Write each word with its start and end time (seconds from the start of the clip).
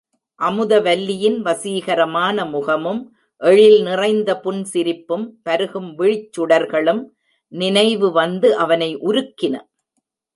அமுதவல்லியின் 0.39 1.35
வசீகரமான 1.41 2.45
முகமும், 2.49 3.01
எழில் 3.41 3.81
நிறைந்த 3.81 4.39
புன்சிரிப்பும், 4.43 5.25
பருகும் 5.49 5.91
விழிச்சுடர்களும் 5.97 7.03
நினைவு 7.53 8.11
வந்து 8.11 8.55
அவனை 8.55 8.89
உருக்கின. 8.99 9.55